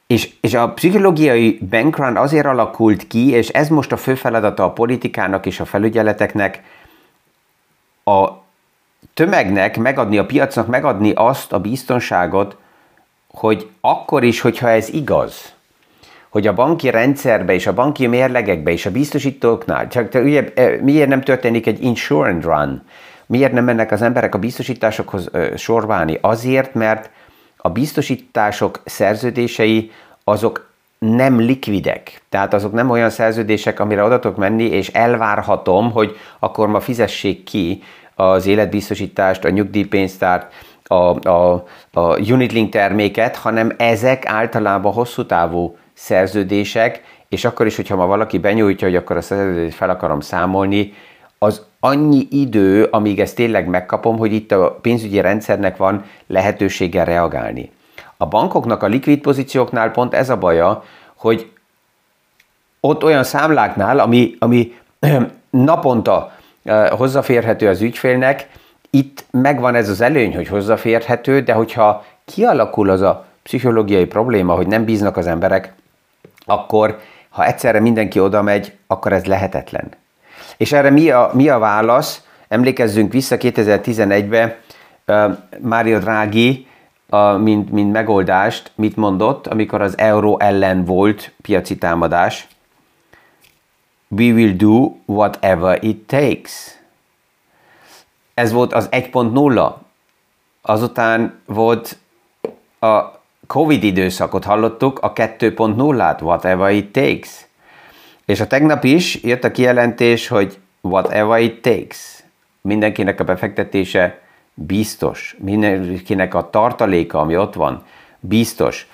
és, 0.08 0.34
és 0.42 0.54
a 0.54 0.70
pszichológiai 0.70 1.58
bankrun 1.70 2.18
azért 2.18 2.46
alakult 2.46 3.08
ki, 3.08 3.30
és 3.30 3.50
ez 3.50 3.70
most 3.70 3.92
a 3.92 3.98
fő 3.98 4.16
feladata 4.16 4.64
a 4.64 4.72
politikának 4.72 5.46
és 5.46 5.60
a 5.60 5.66
felügyeleteknek, 5.66 6.64
a 8.04 8.30
tömegnek 9.14 9.78
megadni, 9.78 10.18
a 10.18 10.25
piacnak 10.25 10.68
megadni 10.68 11.12
azt 11.16 11.54
a 11.54 11.60
biztonságot, 11.60 12.58
hogy 13.28 13.70
akkor 13.82 14.24
is, 14.24 14.42
hogyha 14.42 14.70
ez 14.70 14.90
igaz, 14.90 15.54
hogy 16.36 16.48
a 16.48 16.54
banki 16.54 16.89
rendszerbe 16.89 17.54
és 17.54 17.68
a 17.68 17.74
banki 17.74 18.08
mérlegekbe 18.08 18.72
és 18.72 18.86
a 18.86 18.92
biztosítóknál, 18.92 19.88
csak 19.88 20.13
ugye, 20.13 20.51
e, 20.56 20.82
miért 20.82 21.08
nem 21.08 21.22
történik 21.22 21.68
egy 21.68 21.84
insurance 21.84 22.48
run? 22.48 22.82
Miért 23.25 23.51
nem 23.51 23.63
mennek 23.63 23.92
az 23.92 24.01
emberek 24.01 24.36
a 24.36 24.38
biztosításokhoz 24.38 25.30
sorválni? 25.56 26.18
Azért, 26.22 26.74
mert 26.74 27.10
a 27.58 27.70
biztosítások 27.70 28.82
szerződései 28.86 29.92
azok 30.24 30.70
nem 31.00 31.39
likvidek. 31.39 32.22
Tehát 32.30 32.54
azok 32.54 32.74
nem 32.74 32.89
olyan 32.89 33.10
szerződések, 33.10 33.80
amire 33.80 34.04
adatok 34.04 34.38
menni, 34.38 34.63
és 34.63 34.88
elvárhatom, 34.88 35.92
hogy 35.92 36.15
akkor 36.39 36.68
ma 36.68 36.80
fizessék 36.80 37.44
ki 37.44 37.84
az 38.15 38.46
életbiztosítást, 38.46 39.46
a 39.46 39.50
nyugdíjpénztárt, 39.50 40.53
a, 40.83 41.29
a, 41.29 41.64
a 41.94 42.20
unitlink 42.31 42.72
terméket, 42.72 43.36
hanem 43.36 43.72
ezek 43.77 44.25
általában 44.25 44.94
hosszú 44.94 45.25
távú 45.25 45.75
szerződések, 45.96 47.03
és 47.29 47.46
akkor 47.46 47.66
is, 47.66 47.75
hogyha 47.75 47.96
ma 47.96 48.05
valaki 48.05 48.38
benyújtja, 48.38 48.88
hogy 48.88 48.96
akkor 48.96 49.18
a 49.18 49.22
szerződést 49.22 49.75
fel 49.75 49.90
akarom 49.90 50.20
számolni, 50.20 50.94
az 51.38 51.66
annyi 51.79 52.27
idő, 52.29 52.84
amíg 52.84 53.20
ezt 53.20 53.36
tényleg 53.36 53.68
megkapom, 53.68 54.18
hogy 54.18 54.34
itt 54.34 54.51
a 54.51 54.72
pénzügyi 54.81 55.22
rendszernek 55.22 55.77
van 55.77 56.05
lehetősége 56.27 57.03
reagálni. 57.03 57.72
A 58.18 58.25
bankoknak 58.25 58.84
a 58.84 58.88
likvid 58.88 59.22
pozícióknál 59.22 59.92
pont 59.92 60.14
ez 60.14 60.29
a 60.29 60.38
baja, 60.38 60.84
hogy 61.16 61.51
ott 62.79 63.03
olyan 63.03 63.24
számláknál, 63.24 64.00
ami, 64.00 64.36
ami 64.40 64.74
naponta 65.50 66.31
hozzáférhető 66.90 67.68
az 67.68 67.81
ügyfélnek, 67.81 68.50
itt 68.90 69.25
megvan 69.31 69.75
ez 69.75 69.90
az 69.90 70.01
előny, 70.01 70.36
hogy 70.36 70.48
hozzáférhető, 70.48 71.42
de 71.42 71.53
hogyha 71.53 72.05
kialakul 72.25 72.90
az 72.90 73.01
a 73.01 73.25
pszichológiai 73.44 74.05
probléma, 74.05 74.53
hogy 74.53 74.68
nem 74.68 74.86
bíznak 74.86 75.18
az 75.18 75.27
emberek, 75.27 75.74
akkor 76.46 77.00
ha 77.36 77.46
egyszerre 77.46 77.79
mindenki 77.79 78.20
oda 78.20 78.42
megy, 78.42 78.77
akkor 78.88 79.14
ez 79.14 79.25
lehetetlen. 79.25 79.92
És 80.58 80.72
erre 80.72 80.90
mi 80.90 81.10
a, 81.10 81.29
mi 81.34 81.50
a 81.50 81.60
válasz? 81.60 82.24
Emlékezzünk 82.48 83.12
vissza 83.12 83.36
2011-be, 83.40 84.60
uh, 85.08 85.38
Mário 85.62 86.00
Draghi, 86.00 86.68
uh, 87.10 87.40
mint, 87.40 87.72
mint 87.72 87.92
megoldást, 87.92 88.72
mit 88.75 88.96
mondott, 88.96 89.48
amikor 89.48 89.81
az 89.81 89.98
euró 89.98 90.40
ellen 90.40 90.86
volt 90.86 91.31
piaci 91.42 91.77
támadás. 91.77 92.48
We 94.08 94.34
will 94.34 94.55
do 94.55 94.96
whatever 95.05 95.84
it 95.84 96.08
takes. 96.08 96.77
Ez 98.34 98.51
volt 98.51 98.74
az 98.74 98.88
1.0. 98.92 99.74
Azután 100.62 101.40
volt 101.46 101.98
a 102.79 103.03
Covid 103.48 103.84
időszakot 103.84 104.44
hallottuk, 104.44 105.00
a 105.00 105.14
2.0-át, 105.14 106.22
whatever 106.22 106.72
it 106.72 106.92
takes. 106.92 107.46
És 108.25 108.40
a 108.40 108.48
tegnap 108.48 108.84
is 108.84 109.24
jött 109.24 109.44
a 109.44 109.51
kijelentés, 109.51 110.27
hogy 110.27 110.58
whatever 110.81 111.42
it 111.42 111.62
takes. 111.62 112.24
Mindenkinek 112.62 113.20
a 113.20 113.24
befektetése 113.24 114.20
biztos. 114.53 115.36
Mindenkinek 115.40 116.34
a 116.34 116.50
tartaléka, 116.50 117.20
ami 117.20 117.38
ott 117.38 117.53
van, 117.53 117.84
biztos. 118.20 118.88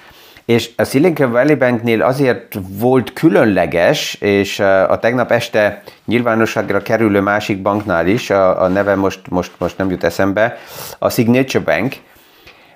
És 0.45 0.69
a 0.75 0.83
Silicon 0.83 1.31
Valley 1.31 1.55
Banknél 1.55 2.01
azért 2.01 2.57
volt 2.67 3.13
különleges, 3.13 4.13
és 4.13 4.59
a 4.59 4.99
tegnap 4.99 5.31
este 5.31 5.83
nyilvánosságra 6.05 6.81
kerülő 6.81 7.19
másik 7.19 7.61
banknál 7.61 8.07
is, 8.07 8.29
a, 8.29 8.61
a 8.61 8.67
neve 8.67 8.95
most, 8.95 9.19
most, 9.29 9.51
most 9.57 9.77
nem 9.77 9.89
jut 9.89 10.03
eszembe, 10.03 10.57
a 10.99 11.09
Signature 11.09 11.63
Bank, 11.63 11.95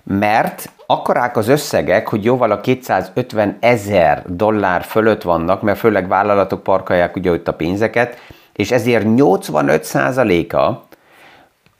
mert 0.03 0.69
akkorák 0.85 1.37
az 1.37 1.47
összegek, 1.47 2.07
hogy 2.07 2.23
jóval 2.23 2.51
a 2.51 2.61
250 2.61 3.57
ezer 3.59 4.23
dollár 4.27 4.83
fölött 4.83 5.21
vannak, 5.21 5.61
mert 5.61 5.79
főleg 5.79 6.07
vállalatok 6.07 6.63
parkolják 6.63 7.15
ugye 7.15 7.31
ott 7.31 7.47
a 7.47 7.53
pénzeket, 7.53 8.17
és 8.53 8.71
ezért 8.71 9.05
85%-a 9.07 10.83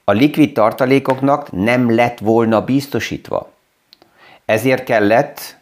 a 0.04 0.12
likvid 0.12 0.52
tartalékoknak 0.52 1.52
nem 1.52 1.94
lett 1.94 2.18
volna 2.18 2.64
biztosítva. 2.64 3.50
Ezért 4.44 4.84
kellett 4.84 5.56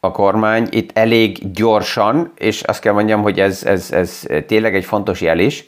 a 0.00 0.10
kormány 0.10 0.66
itt 0.70 0.98
elég 0.98 1.52
gyorsan, 1.52 2.32
és 2.38 2.62
azt 2.62 2.80
kell 2.80 2.92
mondjam, 2.92 3.22
hogy 3.22 3.40
ez, 3.40 3.64
ez, 3.64 3.90
ez 3.92 4.22
tényleg 4.46 4.74
egy 4.74 4.84
fontos 4.84 5.20
jel 5.20 5.38
is, 5.38 5.64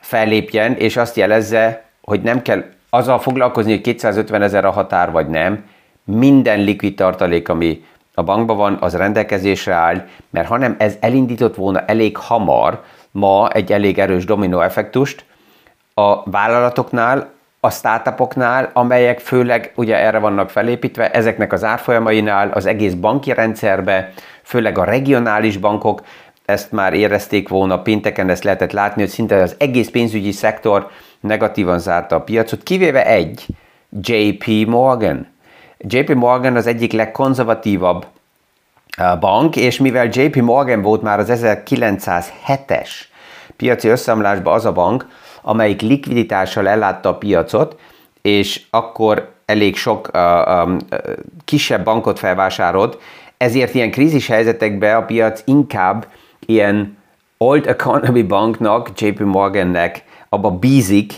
fellépjen, 0.00 0.74
és 0.74 0.96
azt 0.96 1.16
jelezze, 1.16 1.84
hogy 2.00 2.22
nem 2.22 2.42
kell 2.42 2.64
azzal 2.90 3.18
foglalkozni, 3.18 3.70
hogy 3.70 3.80
250 3.80 4.42
ezer 4.42 4.64
a 4.64 4.70
határ 4.70 5.10
vagy 5.10 5.28
nem, 5.28 5.64
minden 6.04 6.60
likvid 6.60 6.94
tartalék, 6.94 7.48
ami 7.48 7.84
a 8.14 8.22
bankban 8.22 8.56
van, 8.56 8.76
az 8.80 8.96
rendelkezésre 8.96 9.74
áll, 9.74 10.06
mert 10.30 10.48
hanem 10.48 10.74
ez 10.78 10.96
elindított 11.00 11.54
volna 11.54 11.84
elég 11.84 12.16
hamar 12.16 12.82
ma 13.10 13.50
egy 13.50 13.72
elég 13.72 13.98
erős 13.98 14.24
dominó 14.24 14.60
effektust 14.60 15.24
a 15.94 16.30
vállalatoknál, 16.30 17.32
a 17.60 17.70
startupoknál, 17.70 18.70
amelyek 18.72 19.20
főleg 19.20 19.72
ugye 19.76 19.96
erre 19.96 20.18
vannak 20.18 20.50
felépítve, 20.50 21.10
ezeknek 21.10 21.52
az 21.52 21.64
árfolyamainál, 21.64 22.50
az 22.50 22.66
egész 22.66 22.92
banki 22.92 23.32
rendszerbe, 23.32 24.12
főleg 24.42 24.78
a 24.78 24.84
regionális 24.84 25.56
bankok, 25.56 26.02
ezt 26.44 26.72
már 26.72 26.94
érezték 26.94 27.48
volna, 27.48 27.82
pénteken 27.82 28.28
ezt 28.28 28.44
lehetett 28.44 28.72
látni, 28.72 29.02
hogy 29.02 29.10
szinte 29.10 29.42
az 29.42 29.54
egész 29.58 29.88
pénzügyi 29.88 30.32
szektor 30.32 30.90
negatívan 31.20 31.78
zárta 31.78 32.16
a 32.16 32.20
piacot, 32.20 32.62
kivéve 32.62 33.06
egy, 33.06 33.46
JP 34.00 34.66
Morgan. 34.66 35.33
JP 35.88 36.14
Morgan 36.14 36.56
az 36.56 36.66
egyik 36.66 36.92
legkonzervatívabb 36.92 38.06
bank, 39.20 39.56
és 39.56 39.78
mivel 39.78 40.08
JP 40.12 40.36
Morgan 40.36 40.82
volt 40.82 41.02
már 41.02 41.18
az 41.18 41.30
1907-es 41.32 42.90
piaci 43.56 43.88
összeomlásban 43.88 44.54
az 44.54 44.64
a 44.64 44.72
bank, 44.72 45.06
amelyik 45.42 45.80
likviditással 45.80 46.68
ellátta 46.68 47.08
a 47.08 47.18
piacot, 47.18 47.78
és 48.22 48.62
akkor 48.70 49.32
elég 49.46 49.76
sok 49.76 50.10
uh, 50.14 50.64
um, 50.64 50.76
kisebb 51.44 51.84
bankot 51.84 52.18
felvásárolt, 52.18 52.98
ezért 53.36 53.74
ilyen 53.74 53.90
krízis 53.90 54.26
helyzetekben 54.26 54.96
a 54.96 55.04
piac 55.04 55.42
inkább 55.44 56.06
ilyen 56.46 56.98
old 57.38 57.66
economy 57.66 58.22
banknak, 58.22 59.00
JP 59.00 59.20
Morgannek 59.20 60.04
abba 60.28 60.50
bízik, 60.50 61.12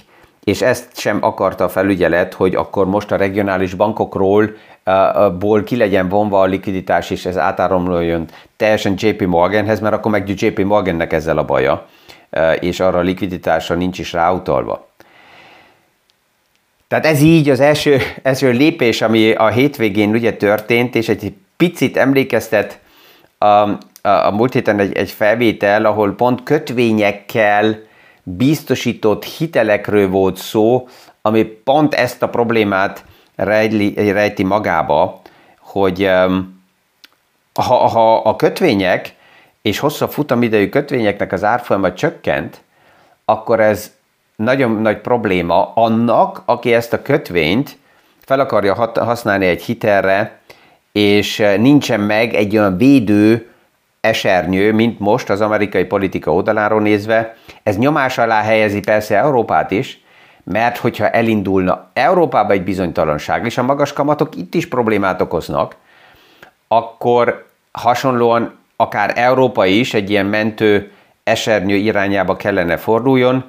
és 0.47 0.63
ezt 0.63 0.89
sem 0.99 1.19
akarta 1.21 1.65
a 1.65 1.69
felügyelet, 1.69 2.35
hogy 2.35 2.55
akkor 2.55 2.87
most 2.87 3.13
a 3.13 3.17
regionális 3.17 3.75
bankokról 3.75 4.51
ból 5.39 5.63
ki 5.63 5.77
legyen 5.77 6.09
vonva 6.09 6.41
a 6.41 6.45
likviditás, 6.45 7.11
és 7.11 7.25
ez 7.25 7.37
átáramoljon 7.37 8.27
teljesen 8.57 8.95
JP 8.97 9.23
Morganhez, 9.23 9.81
mert 9.81 9.95
akkor 9.95 10.11
meg 10.11 10.29
JP 10.29 10.65
Morgannek 10.65 11.13
ezzel 11.13 11.39
a 11.39 11.45
baja, 11.45 11.87
és 12.61 12.81
arra 12.81 12.99
a 12.99 13.03
likviditásra 13.03 13.75
nincs 13.75 13.99
is 13.99 14.13
ráutalva. 14.13 14.89
Tehát 16.89 17.07
ez 17.07 17.21
így 17.21 17.49
az 17.49 17.61
első, 17.61 17.99
első 18.23 18.51
lépés, 18.51 19.03
ami 19.03 19.33
a 19.33 19.49
hétvégén 19.49 20.11
ugye 20.11 20.33
történt, 20.33 20.95
és 20.95 21.09
egy 21.09 21.33
picit 21.57 21.97
emlékeztet 21.97 22.79
a, 23.39 23.47
a, 23.47 23.79
a 24.03 24.31
múlt 24.31 24.53
héten 24.53 24.79
egy, 24.79 24.97
egy 24.97 25.11
felvétel, 25.11 25.85
ahol 25.85 26.15
pont 26.15 26.43
kötvényekkel 26.43 27.86
biztosított 28.29 29.25
hitelekről 29.25 30.09
volt 30.09 30.37
szó, 30.37 30.89
ami 31.23 31.45
pont 31.45 31.95
ezt 31.95 32.23
a 32.23 32.29
problémát 32.29 33.05
rejli, 33.37 34.11
rejti 34.13 34.43
magába, 34.43 35.21
hogy 35.61 36.11
ha, 37.55 37.75
ha 37.75 38.17
a 38.17 38.37
kötvények 38.37 39.15
és 39.63 39.79
hosszabb 39.79 40.11
futamidejű 40.11 40.69
kötvényeknek 40.69 41.33
az 41.33 41.45
árfolyama 41.45 41.93
csökkent, 41.93 42.61
akkor 43.25 43.61
ez 43.61 43.95
nagyon 44.37 44.71
nagy 44.71 45.01
probléma 45.01 45.73
annak, 45.75 46.43
aki 46.45 46.75
ezt 46.75 46.93
a 46.93 47.03
kötvényt 47.03 47.77
fel 48.21 48.41
akarja 48.41 48.93
használni 48.95 49.47
egy 49.47 49.63
hitelre, 49.63 50.41
és 50.93 51.37
nincsen 51.57 52.01
meg 52.01 52.35
egy 52.35 52.57
olyan 52.57 52.77
védő 52.77 53.51
esernyő, 54.07 54.73
mint 54.73 54.99
most 54.99 55.31
az 55.31 55.41
amerikai 55.41 55.85
politika 55.85 56.33
oldaláról 56.33 56.81
nézve. 56.81 57.37
Ez 57.63 57.77
nyomás 57.77 58.19
alá 58.19 58.43
helyezi 58.43 58.81
persze 58.81 59.17
Európát 59.17 59.71
is, 59.71 60.01
mert 60.45 60.77
hogyha 60.77 61.09
elindulna 61.09 61.91
Európába 61.93 62.53
egy 62.53 62.65
bizonytalanság, 62.65 63.45
és 63.45 63.59
a 63.59 63.63
magas 63.63 63.93
kamatok 63.93 64.37
itt 64.37 64.55
is 64.55 64.69
problémát 64.69 65.21
okoznak, 65.21 65.77
akkor 66.69 67.47
hasonlóan 67.73 68.59
akár 68.77 69.13
Európa 69.15 69.67
is 69.67 69.95
egy 69.95 70.11
ilyen 70.11 70.27
mentő 70.27 70.93
esernyő 71.25 71.75
irányába 71.75 72.37
kellene 72.37 72.77
forduljon. 72.77 73.45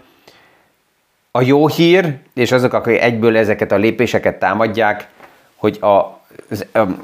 A 1.32 1.42
jó 1.42 1.68
hír, 1.68 2.18
és 2.34 2.52
azok, 2.52 2.74
akik 2.74 3.02
egyből 3.02 3.38
ezeket 3.38 3.72
a 3.72 3.76
lépéseket 3.76 4.40
támadják, 4.40 5.08
hogy 5.56 5.78
a, 5.82 5.88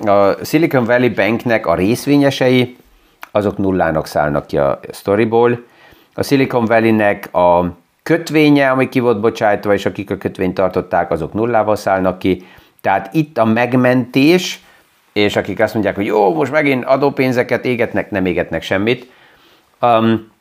a 0.09 0.35
Silicon 0.43 0.85
Valley 0.85 1.13
Banknek 1.13 1.65
a 1.65 1.75
részvényesei, 1.75 2.77
azok 3.35 3.57
nullának 3.57 4.05
szállnak 4.05 4.47
ki 4.47 4.57
a 4.57 4.79
sztoriból. 4.91 5.63
A 6.13 6.23
Silicon 6.23 6.65
Valley-nek 6.65 7.35
a 7.35 7.75
kötvénye, 8.03 8.69
ami 8.69 8.89
ki 8.89 8.99
volt 8.99 9.19
bocsájtva, 9.19 9.73
és 9.73 9.85
akik 9.85 10.11
a 10.11 10.17
kötvényt 10.17 10.53
tartották, 10.53 11.11
azok 11.11 11.33
nullával 11.33 11.75
szállnak 11.75 12.19
ki. 12.19 12.45
Tehát 12.81 13.13
itt 13.13 13.37
a 13.37 13.45
megmentés, 13.45 14.63
és 15.13 15.35
akik 15.35 15.59
azt 15.59 15.73
mondják, 15.73 15.95
hogy 15.95 16.05
jó, 16.05 16.33
most 16.33 16.51
megint 16.51 16.85
adópénzeket 16.85 17.65
égetnek, 17.65 18.11
nem 18.11 18.25
égetnek 18.25 18.61
semmit. 18.61 19.11
Um, 19.81 20.31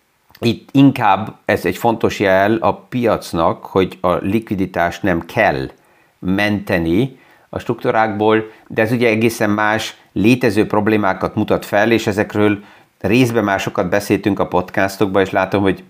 itt 0.40 0.68
inkább 0.72 1.36
ez 1.44 1.64
egy 1.64 1.76
fontos 1.76 2.20
jel 2.20 2.56
a 2.60 2.74
piacnak, 2.74 3.64
hogy 3.64 3.98
a 4.00 4.12
likviditást 4.12 5.02
nem 5.02 5.24
kell 5.24 5.70
menteni 6.18 7.18
a 7.48 7.58
struktúrákból, 7.58 8.50
de 8.68 8.82
ez 8.82 8.92
ugye 8.92 9.08
egészen 9.08 9.50
más 9.50 9.96
létező 10.12 10.66
problémákat 10.66 11.34
mutat 11.34 11.64
fel, 11.64 11.90
és 11.90 12.06
ezekről 12.06 12.58
részben 13.02 13.44
már 13.44 13.60
sokat 13.60 13.88
beszéltünk 13.88 14.38
a 14.38 14.46
podcastokban, 14.46 15.22
és 15.22 15.30
látom, 15.30 15.62
hogy 15.62 15.84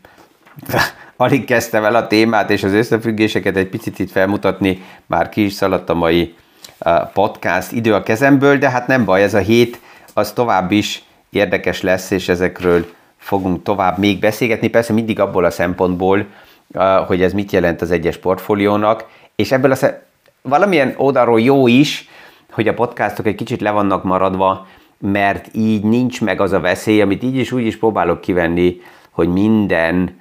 alig 1.16 1.44
kezdtem 1.44 1.84
el 1.84 1.94
a 1.94 2.06
témát 2.06 2.50
és 2.50 2.62
az 2.62 2.72
összefüggéseket 2.72 3.56
egy 3.56 3.68
picit 3.68 3.98
itt 3.98 4.10
felmutatni, 4.10 4.82
már 5.06 5.28
ki 5.28 5.44
is 5.44 5.52
szaladt 5.52 5.90
a 5.90 5.94
mai 5.94 6.34
podcast 7.12 7.72
idő 7.72 7.94
a 7.94 8.02
kezemből, 8.02 8.58
de 8.58 8.70
hát 8.70 8.86
nem 8.86 9.04
baj, 9.04 9.22
ez 9.22 9.34
a 9.34 9.38
hét 9.38 9.80
az 10.14 10.32
tovább 10.32 10.70
is 10.70 11.02
érdekes 11.30 11.80
lesz, 11.80 12.10
és 12.10 12.28
ezekről 12.28 12.86
fogunk 13.18 13.62
tovább 13.62 13.98
még 13.98 14.18
beszélgetni, 14.18 14.68
persze 14.68 14.92
mindig 14.92 15.20
abból 15.20 15.44
a 15.44 15.50
szempontból, 15.50 16.26
hogy 17.06 17.22
ez 17.22 17.32
mit 17.32 17.52
jelent 17.52 17.82
az 17.82 17.90
egyes 17.90 18.16
portfóliónak, 18.16 19.04
és 19.36 19.52
ebből 19.52 19.70
a 19.70 19.74
szem- 19.74 20.00
valamilyen 20.42 20.94
oldalról 20.96 21.40
jó 21.40 21.66
is, 21.66 22.08
hogy 22.50 22.68
a 22.68 22.74
podcastok 22.74 23.26
egy 23.26 23.34
kicsit 23.34 23.60
le 23.60 23.70
vannak 23.70 24.04
maradva, 24.04 24.66
mert 25.02 25.48
így 25.54 25.82
nincs 25.82 26.20
meg 26.20 26.40
az 26.40 26.52
a 26.52 26.60
veszély, 26.60 27.00
amit 27.00 27.22
így 27.22 27.36
is 27.36 27.52
úgy 27.52 27.66
is 27.66 27.78
próbálok 27.78 28.20
kivenni, 28.20 28.80
hogy 29.10 29.28
minden 29.28 30.20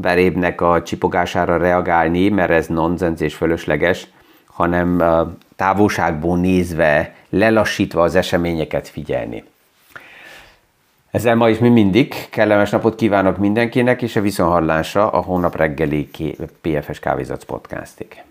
belébnek 0.00 0.60
a 0.60 0.82
csipogására 0.82 1.56
reagálni, 1.56 2.28
mert 2.28 2.50
ez 2.50 2.66
nonsens 2.66 3.20
és 3.20 3.34
fölösleges, 3.34 4.06
hanem 4.46 5.02
távolságból 5.56 6.38
nézve, 6.38 7.14
lelassítva 7.28 8.02
az 8.02 8.14
eseményeket 8.14 8.88
figyelni. 8.88 9.44
Ezzel 11.10 11.34
ma 11.34 11.48
is 11.48 11.58
mi 11.58 11.68
mindig 11.68 12.14
kellemes 12.30 12.70
napot 12.70 12.94
kívánok 12.94 13.38
mindenkinek, 13.38 14.02
és 14.02 14.16
a 14.16 14.20
viszonhallásra 14.20 15.10
a 15.10 15.20
hónap 15.22 15.56
reggeli 15.56 16.10
PFS 16.60 16.98
Kávézatsz 16.98 17.44
podcastig. 17.44 18.22